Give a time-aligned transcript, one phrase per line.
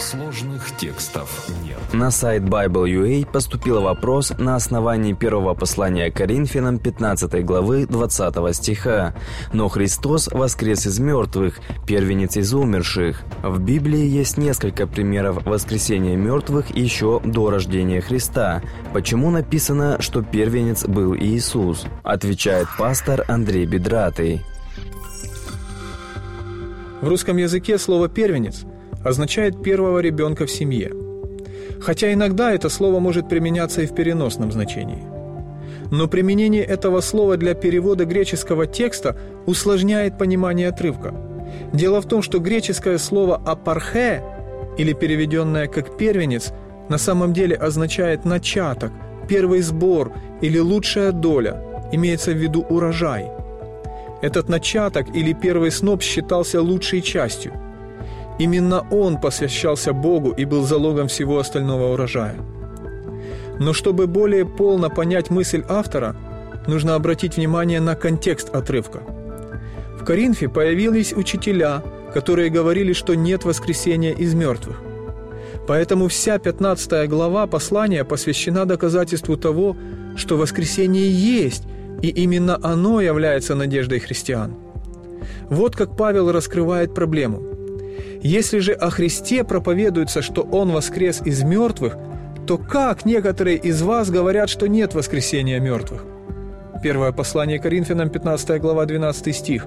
[0.00, 1.76] Сложных текстов нет.
[1.92, 9.14] На сайт Bible.ua поступил вопрос на основании первого послания Коринфянам 15 главы 20 стиха.
[9.52, 13.22] «Но Христос воскрес из мертвых, первенец из умерших».
[13.42, 18.62] В Библии есть несколько примеров воскресения мертвых еще до рождения Христа.
[18.94, 21.84] Почему написано, что первенец был Иисус?
[22.02, 24.40] Отвечает пастор Андрей Бедратый.
[27.02, 28.64] В русском языке слово «первенец»
[29.04, 30.92] означает первого ребенка в семье.
[31.80, 35.02] Хотя иногда это слово может применяться и в переносном значении.
[35.90, 41.14] Но применение этого слова для перевода греческого текста усложняет понимание отрывка.
[41.72, 44.22] Дело в том, что греческое слово «апархе»
[44.78, 46.52] или переведенное как «первенец»
[46.88, 48.92] на самом деле означает «начаток»,
[49.28, 53.26] «первый сбор» или «лучшая доля», имеется в виду урожай.
[54.22, 57.52] Этот начаток или первый сноп считался лучшей частью–
[58.40, 62.36] Именно он посвящался Богу и был залогом всего остального урожая.
[63.58, 66.16] Но чтобы более полно понять мысль автора,
[66.66, 69.02] нужно обратить внимание на контекст отрывка.
[70.00, 71.82] В Коринфе появились учителя,
[72.14, 74.80] которые говорили, что нет воскресения из мертвых.
[75.66, 79.76] Поэтому вся 15 глава послания посвящена доказательству того,
[80.16, 81.64] что воскресение есть,
[82.00, 84.54] и именно оно является надеждой христиан.
[85.50, 87.42] Вот как Павел раскрывает проблему–
[88.22, 91.96] если же о Христе проповедуется, что Он воскрес из мертвых,
[92.46, 96.04] то как некоторые из вас говорят, что нет воскресения мертвых?
[96.82, 99.66] Первое послание Коринфянам, 15 глава, 12 стих.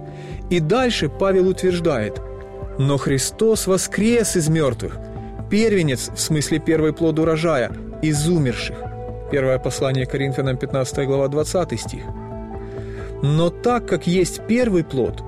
[0.49, 2.21] И дальше Павел утверждает,
[2.77, 4.97] «Но Христос воскрес из мертвых,
[5.49, 8.77] первенец, в смысле первый плод урожая, из умерших».
[9.31, 12.03] Первое послание Коринфянам, 15 глава, 20 стих.
[13.21, 15.23] Но так как есть первый плод,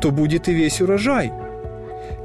[0.00, 1.32] то будет и весь урожай–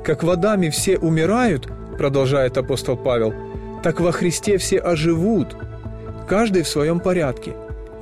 [0.03, 3.33] как водами все умирают, продолжает апостол Павел,
[3.81, 5.55] так во Христе все оживут,
[6.27, 7.53] каждый в своем порядке.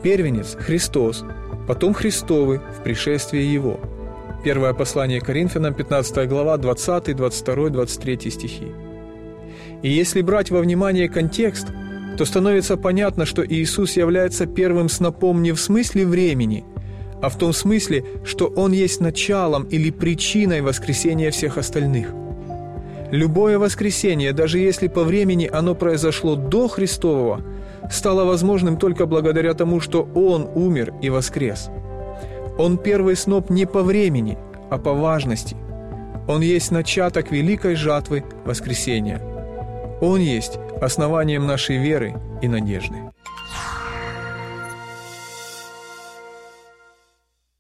[0.04, 1.24] Первенец– Христос,
[1.68, 3.80] потом Христовы в пришествии Его.
[4.44, 8.68] Первое послание Коринфянам, 15 глава, 20, 22, 23 стихи.
[9.84, 11.68] И если брать во внимание контекст,
[12.18, 16.66] то становится понятно, что Иисус является первым снопом не в смысле времени–
[17.22, 22.14] а в том смысле, что Он есть началом или причиной воскресения всех остальных.
[23.12, 27.42] Любое воскресение, даже если по времени оно произошло до Христового,
[27.92, 31.70] стало возможным только благодаря тому, что Он умер и воскрес.
[32.58, 34.38] Он первый сноп не по времени,
[34.70, 35.58] а по важности.
[36.28, 39.20] Он есть начаток великой жатвы воскресения.
[40.02, 42.96] Он есть основанием нашей веры и надежды.